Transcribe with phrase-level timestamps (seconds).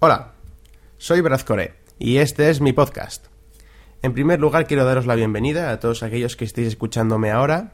[0.00, 0.34] Hola,
[0.96, 3.26] soy Brazcore y este es mi podcast.
[4.00, 7.72] En primer lugar quiero daros la bienvenida a todos aquellos que estéis escuchándome ahora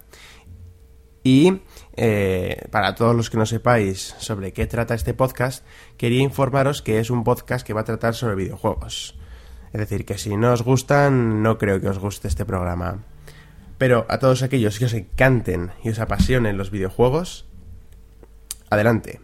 [1.23, 1.61] y
[1.97, 5.67] eh, para todos los que no sepáis sobre qué trata este podcast,
[5.99, 9.19] quería informaros que es un podcast que va a tratar sobre videojuegos.
[9.75, 13.05] Es decir, que si no os gustan, no creo que os guste este programa.
[13.77, 17.45] Pero a todos aquellos que os encanten y os apasionen los videojuegos,
[18.71, 19.21] adelante.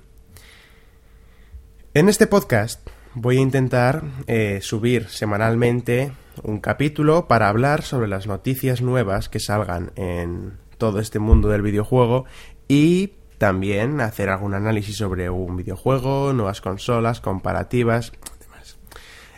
[1.93, 6.13] En este podcast voy a intentar eh, subir semanalmente
[6.45, 11.63] un capítulo para hablar sobre las noticias nuevas que salgan en todo este mundo del
[11.63, 12.27] videojuego
[12.68, 18.79] y también hacer algún análisis sobre un videojuego, nuevas consolas, comparativas, demás.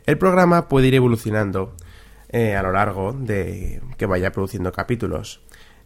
[0.04, 1.74] El programa puede ir evolucionando
[2.28, 5.40] eh, a lo largo de que vaya produciendo capítulos.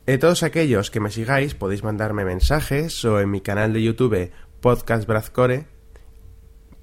[0.07, 4.33] Eh, todos aquellos que me sigáis podéis mandarme mensajes o en mi canal de YouTube
[4.61, 5.76] Podcast Brazcore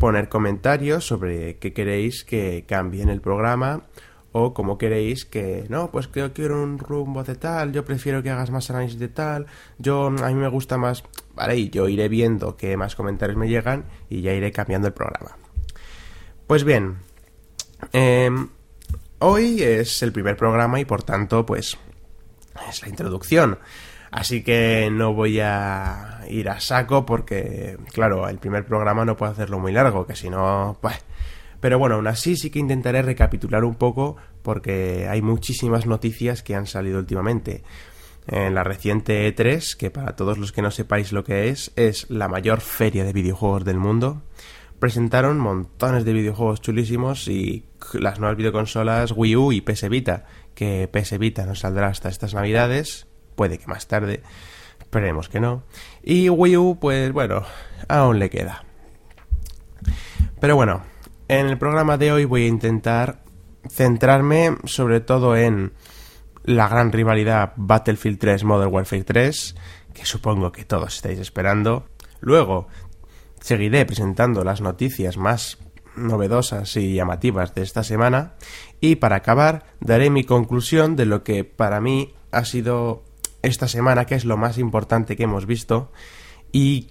[0.04, 3.84] poner comentarios sobre qué queréis que cambie en el programa
[4.34, 8.22] o cómo queréis que no, pues que yo quiero un rumbo de tal, yo prefiero
[8.22, 9.45] que hagas más análisis de tal,
[9.78, 13.48] yo a mí me gusta más, vale, y yo iré viendo qué más comentarios me
[13.48, 15.38] llegan y ya iré cambiando el programa.
[16.48, 16.98] Pues bien,
[17.94, 18.50] em,
[19.20, 21.78] hoy es el primer programa y por tanto, pues
[22.70, 23.58] es la introducción.
[24.14, 29.31] Así que no voy a ir a saco porque, claro, el primer programa no puedo
[29.31, 31.03] hacerlo muy largo, que si no, pues...
[31.59, 36.54] Pero bueno, aún así sí que intentaré recapitular un poco porque hay muchísimas noticias que
[36.54, 37.64] han salido últimamente.
[38.27, 42.08] En la reciente E3, que para todos los que no sepáis lo que es, es
[42.11, 44.21] la mayor feria de videojuegos del mundo,
[44.77, 50.88] presentaron montones de videojuegos chulísimos y las nuevas videoconsolas Wii U y PS Vita, que
[50.88, 54.21] PS Vita no saldrá hasta estas navidades, puede que más tarde,
[54.80, 55.64] esperemos que no.
[56.04, 57.44] Y Wii U, pues bueno,
[57.88, 58.64] aún le queda.
[60.39, 60.83] Pero bueno,
[61.27, 63.23] en el programa de hoy voy a intentar
[63.70, 65.73] centrarme sobre todo en
[66.44, 69.55] la gran rivalidad Battlefield 3 Modern Warfare 3,
[69.94, 71.86] que supongo que todos estáis esperando.
[72.20, 72.67] Luego
[73.39, 75.60] seguiré presentando las noticias más
[75.95, 78.33] novedosas y llamativas de esta semana
[78.82, 83.04] y para acabar daré mi conclusión de lo que para mí ha sido
[83.43, 85.92] esta semana, que es lo más importante que hemos visto,
[86.52, 86.89] y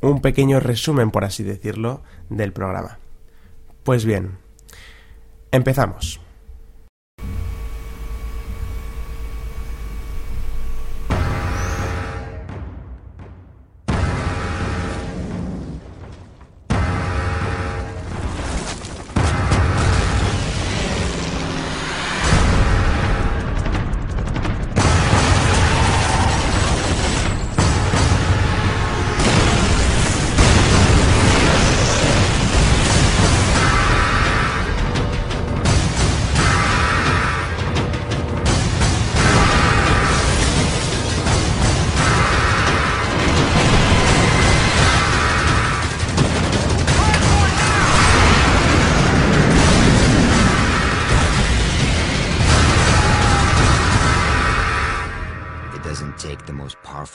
[0.00, 2.98] un pequeño resumen, por así decirlo, del programa.
[3.82, 4.38] Pues bien,
[5.52, 6.20] empezamos.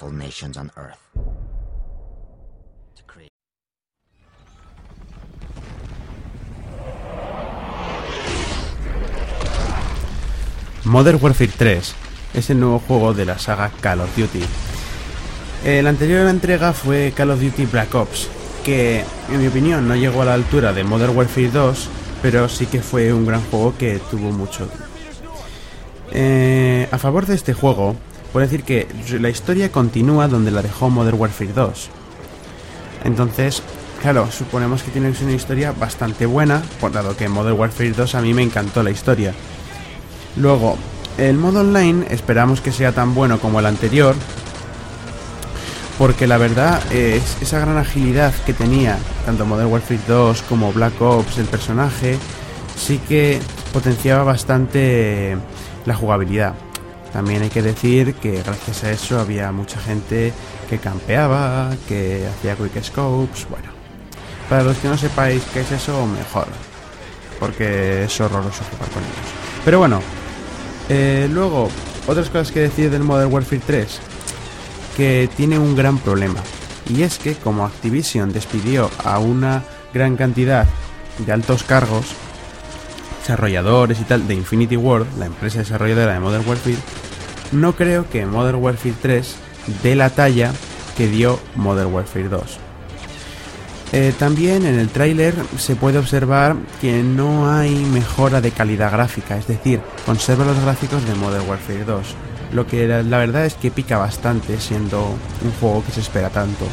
[0.09, 0.97] Nations on Earth.
[10.84, 11.95] Modern Warfare 3
[12.34, 14.41] es el nuevo juego de la saga Call of Duty.
[15.84, 18.28] La anterior entrega fue Call of Duty Black Ops,
[18.66, 21.90] que en mi opinión no llegó a la altura de Modern Warfare 2,
[22.22, 24.67] pero sí que fue un gran juego que tuvo mucho.
[26.11, 27.96] Eh, a favor de este juego,
[28.31, 28.87] puedo decir que
[29.19, 31.89] la historia continúa donde la dejó Modern Warfare 2.
[33.03, 33.61] Entonces,
[34.01, 36.61] claro, suponemos que tiene una historia bastante buena,
[36.93, 39.33] dado que Modern Warfare 2 a mí me encantó la historia.
[40.37, 40.78] Luego,
[41.17, 44.16] el modo online esperamos que sea tan bueno como el anterior,
[45.97, 50.99] porque la verdad es esa gran agilidad que tenía tanto Modern Warfare 2 como Black
[51.01, 52.17] Ops el personaje,
[52.78, 53.39] sí que
[53.73, 55.37] potenciaba bastante
[55.85, 56.55] la jugabilidad.
[57.13, 60.31] También hay que decir que gracias a eso había mucha gente
[60.69, 63.67] que campeaba, que hacía quick scopes, bueno.
[64.49, 66.47] Para los que no sepáis qué es eso, mejor.
[67.40, 69.16] Porque es horroroso jugar con ellos.
[69.66, 70.02] Pero bueno,
[70.90, 71.69] eh, luego,
[72.08, 73.99] otras cosas que decir del Modern Warfare 3,
[74.96, 76.41] que tiene un gran problema.
[76.90, 80.66] Y es que como Activision despidió a una gran cantidad
[81.19, 82.07] de altos cargos,
[83.31, 86.75] desarrolladores y tal, de Infinity World, la empresa desarrolladora de Modern Warfare,
[87.53, 89.35] no creo que Modern Warfare 3
[89.83, 90.51] dé la talla
[90.97, 92.41] que dio Modern Warfare 2.
[93.93, 99.37] Eh, también en el tráiler se puede observar que no hay mejora de calidad gráfica,
[99.37, 102.16] es decir, conserva los gráficos de Modern Warfare 2,
[102.53, 106.29] lo que la, la verdad es que pica bastante siendo un juego que se espera
[106.29, 106.66] tanto.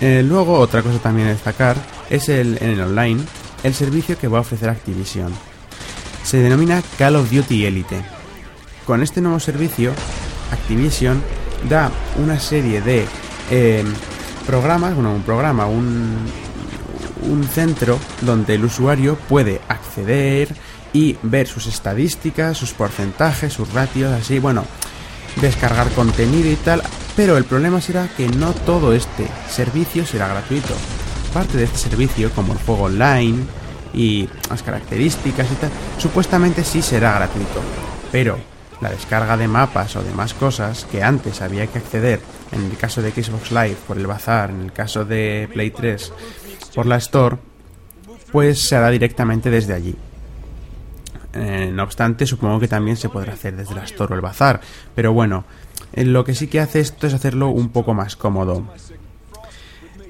[0.00, 1.76] Eh, luego, otra cosa también a destacar
[2.10, 3.22] es el, en el online
[3.62, 5.32] el servicio que va a ofrecer Activision.
[6.24, 8.02] Se denomina Call of Duty Elite.
[8.86, 9.92] Con este nuevo servicio,
[10.50, 11.22] Activision
[11.68, 11.90] da
[12.22, 13.06] una serie de
[13.50, 13.84] eh,
[14.46, 16.16] programas, bueno, un programa, un,
[17.22, 20.54] un centro donde el usuario puede acceder
[20.92, 24.64] y ver sus estadísticas, sus porcentajes, sus ratios, así, bueno,
[25.40, 26.82] descargar contenido y tal,
[27.16, 30.74] pero el problema será que no todo este servicio será gratuito.
[31.32, 33.44] Parte de este servicio, como el juego online
[33.94, 37.60] y las características y tal, supuestamente sí será gratuito.
[38.10, 38.38] Pero
[38.82, 42.20] la descarga de mapas o demás cosas que antes había que acceder,
[42.50, 46.12] en el caso de Xbox Live por el bazar, en el caso de Play 3
[46.74, 47.36] por la Store,
[48.32, 49.94] pues se hará directamente desde allí.
[51.34, 54.60] Eh, no obstante, supongo que también se podrá hacer desde la Store o el bazar,
[54.94, 55.44] pero bueno,
[55.92, 58.66] eh, lo que sí que hace esto es hacerlo un poco más cómodo.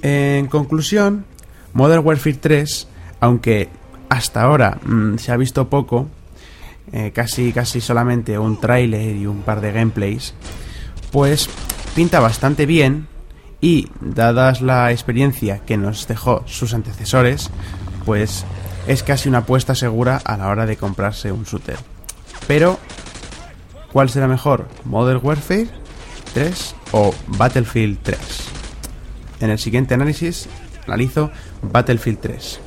[0.03, 1.25] En conclusión,
[1.73, 2.89] Modern Warfare 3,
[3.21, 3.69] aunque
[4.09, 6.09] hasta ahora mm, se ha visto poco,
[6.93, 10.35] eh, casi, casi solamente un tráiler y un par de gameplays,
[11.11, 11.49] pues
[11.95, 13.07] pinta bastante bien
[13.61, 17.51] y, dadas la experiencia que nos dejó sus antecesores,
[18.05, 18.45] pues
[18.89, 21.79] es casi una apuesta segura a la hora de comprarse un shooter.
[22.49, 22.79] Pero,
[23.93, 24.67] ¿cuál será mejor?
[24.85, 25.69] ¿Modern Warfare
[26.35, 28.19] 3 o Battlefield 3?
[29.43, 30.49] En el siguiente análisis
[30.87, 32.61] analizo Battlefield 3.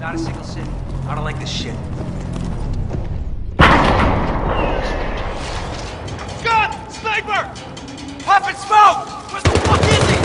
[0.00, 0.70] Not a single city.
[1.08, 1.74] I don't like this shit.
[6.42, 6.70] Gun!
[6.90, 7.48] Sniper!
[8.24, 9.06] Popping smoke!
[9.30, 10.16] Where the fuck is he?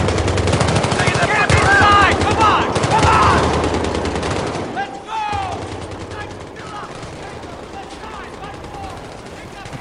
[0.97, 2.17] Get him inside!
[2.25, 2.65] Come on!
[2.91, 3.39] Come on!
[4.75, 5.21] Let's go!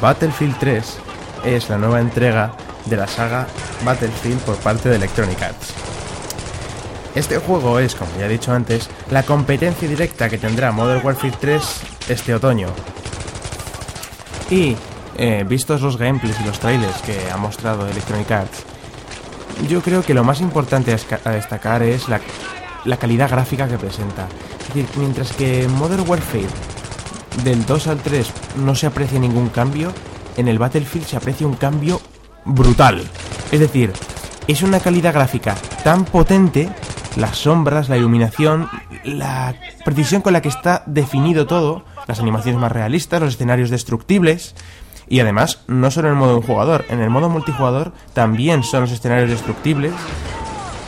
[0.00, 0.82] Battlefield 3
[1.44, 2.52] es la nueva entrega
[2.84, 3.46] de la saga
[3.84, 5.85] Battlefield por parte de Electronic Arts.
[7.16, 11.32] Este juego es, como ya he dicho antes, la competencia directa que tendrá Modern Warfare
[11.40, 11.62] 3
[12.10, 12.68] este otoño.
[14.50, 14.76] Y,
[15.16, 18.64] eh, vistos los gameplays y los trailers que ha mostrado Electronic Arts,
[19.66, 20.94] yo creo que lo más importante
[21.24, 22.20] a destacar es la,
[22.84, 24.28] la calidad gráfica que presenta.
[24.60, 26.48] Es decir, mientras que Modern Warfare
[27.44, 29.90] del 2 al 3 no se aprecia ningún cambio,
[30.36, 31.98] en el Battlefield se aprecia un cambio
[32.44, 33.02] brutal.
[33.50, 33.94] Es decir,
[34.48, 36.68] es una calidad gráfica tan potente,
[37.16, 38.68] las sombras, la iluminación,
[39.04, 39.54] la
[39.84, 44.54] precisión con la que está definido todo, las animaciones más realistas, los escenarios destructibles.
[45.08, 48.82] Y además, no solo en el modo un jugador, en el modo multijugador también son
[48.82, 49.92] los escenarios destructibles.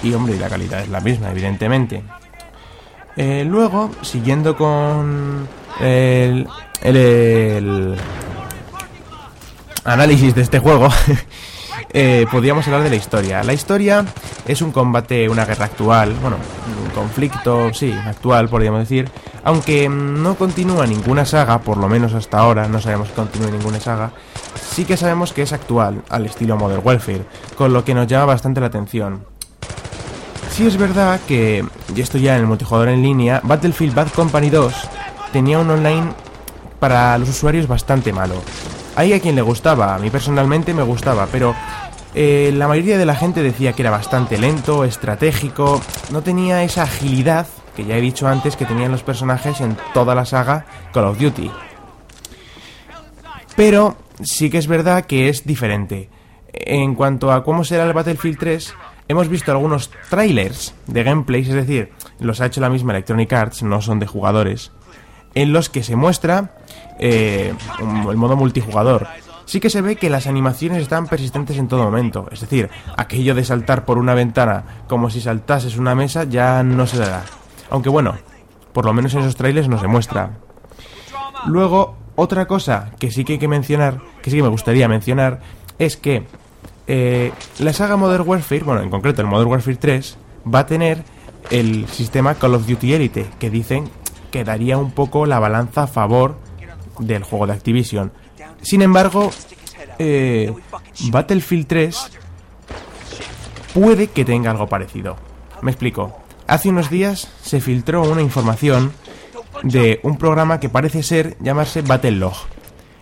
[0.03, 2.03] Y hombre, y la calidad es la misma, evidentemente.
[3.17, 5.49] Eh, luego, siguiendo con
[5.81, 6.47] el,
[6.83, 7.97] el- el
[9.85, 10.89] análisis de este juego,
[11.93, 13.43] eh, podríamos hablar de la historia.
[13.43, 14.05] La historia
[14.47, 16.37] es un combate, una guerra actual, bueno,
[16.85, 19.11] un conflicto, sí, actual, podríamos decir,
[19.45, 23.81] aunque no continúa ninguna saga, por lo menos hasta ahora, no sabemos que continúe ninguna
[23.81, 24.13] saga,
[24.71, 27.25] sí que sabemos que es actual, al estilo Modern Warfare,
[27.57, 29.25] con lo que nos llama bastante la atención.
[30.51, 31.65] Sí es verdad que,
[31.95, 34.75] y esto ya en el multijugador en línea, Battlefield Bad Company 2
[35.33, 36.13] tenía un online
[36.81, 38.35] para los usuarios bastante malo.
[38.99, 41.55] Hay a quien le gustaba, a mí personalmente me gustaba, pero
[42.17, 46.83] eh, la mayoría de la gente decía que era bastante lento, estratégico, no tenía esa
[46.83, 51.05] agilidad que ya he dicho antes que tenían los personajes en toda la saga Call
[51.05, 51.49] of Duty.
[53.55, 56.11] Pero sí que es verdad que es diferente.
[56.53, 58.75] En cuanto a cómo será el Battlefield 3,
[59.07, 63.63] hemos visto algunos trailers de gameplays, es decir, los ha hecho la misma Electronic Arts,
[63.63, 64.73] no son de jugadores,
[65.39, 66.51] en los que se muestra
[66.99, 69.07] eh, el modo multijugador.
[69.45, 73.37] Sí que se ve que las animaciones están persistentes en todo momento, es decir, aquello
[73.37, 77.23] de saltar por una ventana como si saltases una mesa ya no se dará.
[77.71, 78.17] Aunque bueno,
[78.73, 80.39] por lo menos en esos trailers no se muestra.
[81.47, 85.39] Luego, otra cosa que sí que hay que mencionar, que sí que me gustaría mencionar,
[85.79, 86.25] es que
[86.89, 90.19] eh, la saga Modern Warfare, bueno, en concreto el Modern Warfare 3,
[90.53, 91.05] va a tener
[91.51, 93.89] el sistema Call of Duty Elite, que dicen
[94.31, 96.37] que daría un poco la balanza a favor
[96.99, 98.13] del juego de Activision.
[98.63, 99.31] Sin embargo,
[99.99, 100.53] eh,
[101.11, 102.11] Battlefield 3
[103.75, 105.17] puede que tenga algo parecido.
[105.63, 106.17] Me explico.
[106.47, 108.93] Hace unos días se filtró una información
[109.63, 112.35] de un programa que parece ser llamarse Battlelog.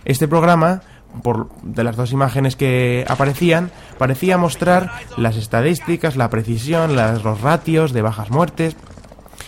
[0.05, 0.81] Este programa,
[1.23, 7.93] por de las dos imágenes que aparecían, parecía mostrar las estadísticas, la precisión, los ratios
[7.93, 8.75] de bajas muertes.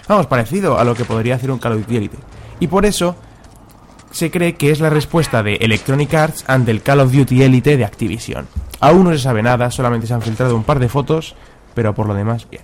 [0.10, 2.18] Vamos, parecido a lo que podría hacer un Call of Duty Elite.
[2.60, 3.16] Y por eso
[4.10, 7.78] se cree que es la respuesta de Electronic Arts ante el Call of Duty Elite
[7.78, 8.48] de Activision.
[8.80, 11.36] Aún no se sabe nada, solamente se han filtrado un par de fotos,
[11.76, 12.64] pero por lo demás, bien.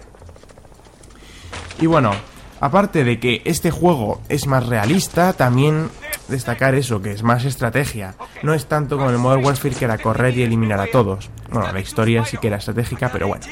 [1.80, 2.14] Y bueno,
[2.60, 5.92] aparte de que este juego es más realista, también
[6.28, 8.16] destacar eso, que es más estrategia.
[8.42, 11.30] No es tanto como el Modern Warfare que era correr y eliminar a todos.
[11.52, 13.46] Bueno, la historia sí que era estratégica, pero bueno.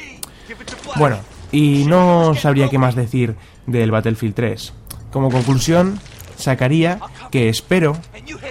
[0.96, 1.20] Bueno,
[1.54, 3.36] y no sabría qué más decir
[3.68, 4.74] del Battlefield 3.
[5.12, 6.00] Como conclusión,
[6.36, 7.00] sacaría
[7.32, 7.96] que espero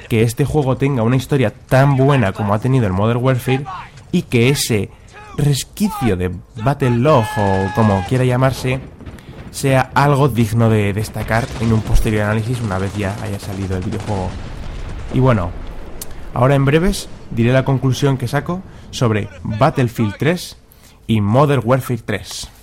[0.09, 3.65] que este juego tenga una historia tan buena como ha tenido el Modern Warfare
[4.13, 4.89] y que ese
[5.37, 6.31] resquicio de
[6.63, 8.79] Battle Log o como quiera llamarse
[9.51, 13.83] sea algo digno de destacar en un posterior análisis una vez ya haya salido el
[13.83, 14.31] videojuego.
[15.13, 15.51] Y bueno,
[16.35, 20.57] ahora en breves diré la conclusión que saco sobre Battlefield 3
[21.09, 22.62] y Modern Warfare 3.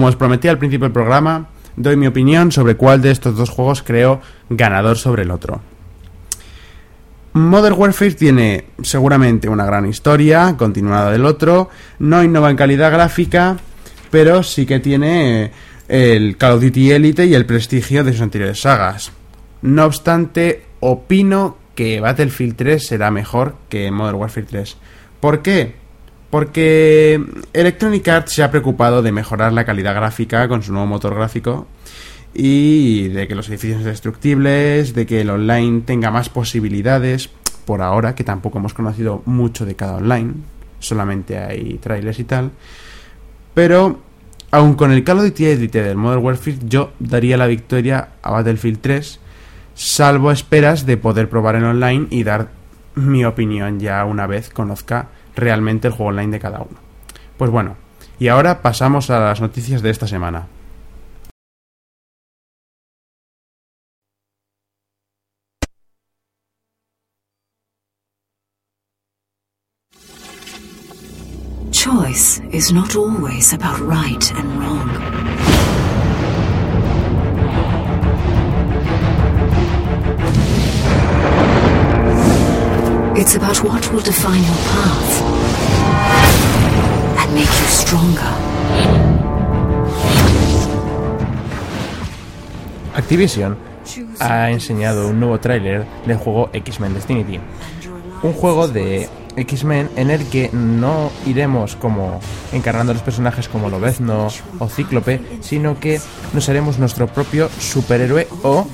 [0.00, 3.50] Como os prometí al principio del programa, doy mi opinión sobre cuál de estos dos
[3.50, 5.60] juegos creo ganador sobre el otro.
[7.34, 13.58] Modern Warfare tiene seguramente una gran historia, continuada del otro, no innova en calidad gráfica,
[14.10, 15.52] pero sí que tiene
[15.86, 19.12] eh, el Call of Duty Elite y el prestigio de sus anteriores sagas.
[19.60, 24.78] No obstante, opino que Battlefield 3 será mejor que Modern Warfare 3.
[25.20, 25.74] ¿Por qué?
[26.30, 27.20] Porque
[27.52, 31.66] Electronic Arts se ha preocupado de mejorar la calidad gráfica con su nuevo motor gráfico
[32.32, 37.30] y de que los edificios sean destructibles, de que el online tenga más posibilidades,
[37.64, 40.34] por ahora, que tampoco hemos conocido mucho de cada online,
[40.78, 42.52] solamente hay trailers y tal.
[43.54, 44.00] Pero,
[44.52, 48.30] aun con el Call of Duty Elite del Modern Warfare, yo daría la victoria a
[48.30, 49.20] Battlefield 3,
[49.74, 52.50] salvo esperas de poder probar en online y dar
[52.94, 56.78] mi opinión ya una vez conozca realmente el juego online de cada uno.
[57.36, 57.76] Pues bueno,
[58.18, 60.46] y ahora pasamos a las noticias de esta semana.
[71.72, 75.29] Choice is not always about right and wrong.
[83.20, 85.22] It's about what will define your path
[87.18, 88.24] and make you stronger.
[92.94, 93.58] Activision
[94.20, 97.40] ha enseñado un nuevo tráiler del juego X-Men Destiny.
[98.22, 102.20] Un juego de X-Men en el que no iremos como
[102.52, 106.00] encarnando a los personajes como Lobezno o Cíclope, sino que
[106.32, 108.66] nos haremos nuestro propio superhéroe o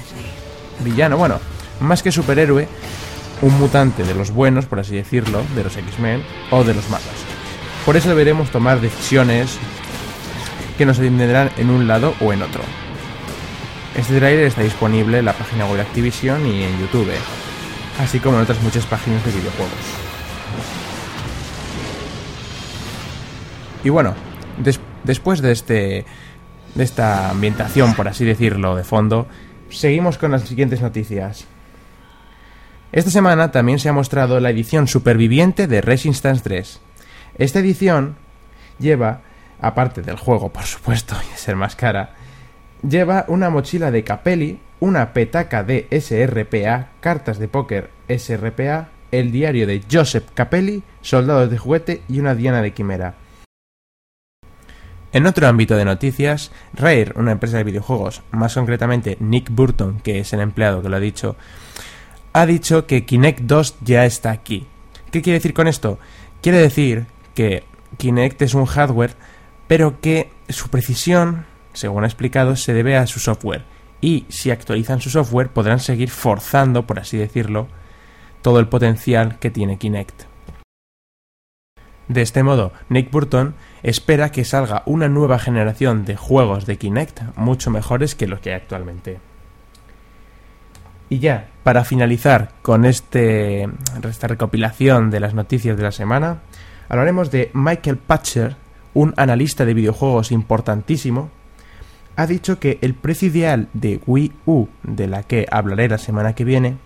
[0.84, 1.16] villano.
[1.16, 1.40] Bueno,
[1.80, 2.68] más que superhéroe,
[3.42, 7.06] un mutante de los buenos, por así decirlo, de los X-Men o de los malos.
[7.84, 9.58] Por eso deberemos tomar decisiones
[10.78, 12.62] que nos tendrán en un lado o en otro.
[13.96, 17.10] Este tráiler está disponible en la página web de Activision y en YouTube,
[18.00, 19.72] así como en otras muchas páginas de videojuegos.
[23.84, 24.14] Y bueno,
[24.58, 26.04] des- después de este
[26.74, 29.26] de esta ambientación, por así decirlo, de fondo,
[29.70, 31.46] seguimos con las siguientes noticias.
[32.96, 36.80] Esta semana también se ha mostrado la edición superviviente de Resistance 3.
[37.36, 38.16] Esta edición
[38.78, 39.20] lleva,
[39.60, 42.14] aparte del juego, por supuesto, y de ser más cara,
[42.80, 49.66] lleva una mochila de Capelli, una petaca de SRPA, cartas de póker SRPA, el diario
[49.66, 53.16] de Joseph Capelli, soldados de juguete y una diana de quimera.
[55.12, 60.20] En otro ámbito de noticias, Rare, una empresa de videojuegos, más concretamente Nick Burton, que
[60.20, 61.36] es el empleado que lo ha dicho,
[62.36, 64.66] ha dicho que Kinect 2 ya está aquí.
[65.10, 65.98] ¿Qué quiere decir con esto?
[66.42, 67.64] Quiere decir que
[67.96, 69.14] Kinect es un hardware,
[69.66, 73.64] pero que su precisión, según ha explicado, se debe a su software.
[74.02, 77.68] Y si actualizan su software podrán seguir forzando, por así decirlo,
[78.42, 80.24] todo el potencial que tiene Kinect.
[82.08, 87.34] De este modo, Nick Burton espera que salga una nueva generación de juegos de Kinect
[87.36, 89.20] mucho mejores que los que hay actualmente.
[91.08, 93.68] Y ya, para finalizar con este,
[94.02, 96.38] esta recopilación de las noticias de la semana,
[96.88, 98.56] hablaremos de Michael Patcher,
[98.92, 101.30] un analista de videojuegos importantísimo.
[102.16, 106.34] Ha dicho que el precio ideal de Wii U, de la que hablaré la semana
[106.34, 106.76] que viene,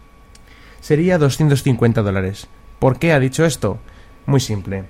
[0.81, 2.49] sería 250 dólares.
[2.79, 3.79] ¿Por qué ha dicho esto?
[4.27, 4.85] Muy simple.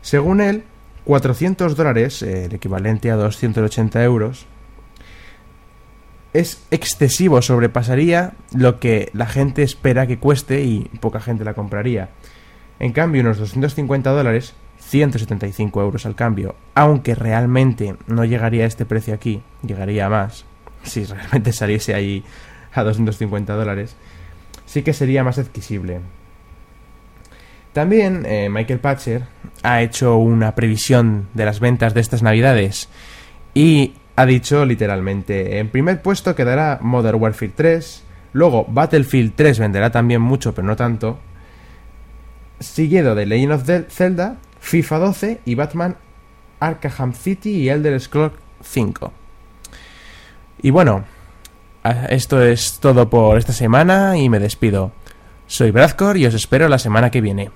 [0.00, 0.64] Según él,
[1.04, 4.46] 400 dólares, el equivalente a 280 euros,
[6.32, 12.10] es excesivo, sobrepasaría lo que la gente espera que cueste y poca gente la compraría.
[12.78, 18.84] En cambio, unos 250 dólares, 175 euros al cambio, aunque realmente no llegaría a este
[18.86, 20.44] precio aquí, llegaría a más,
[20.82, 22.24] si realmente saliese ahí
[22.72, 23.96] a 250 dólares,
[24.66, 26.00] sí que sería más adquisible.
[27.72, 29.24] También eh, Michael Patcher
[29.62, 32.88] ha hecho una previsión de las ventas de estas navidades
[33.54, 39.90] y ha dicho literalmente, en primer puesto quedará Modern Warfare 3, luego Battlefield 3 venderá
[39.90, 41.18] también mucho pero no tanto,
[42.60, 45.96] seguido de Legend of Zelda, FIFA 12 y Batman
[46.60, 49.12] Arkham City y Elder Scrolls 5.
[50.62, 51.04] Y bueno,
[52.08, 54.92] esto es todo por esta semana y me despido.
[55.48, 57.50] Soy Bradcore y os espero la semana que viene.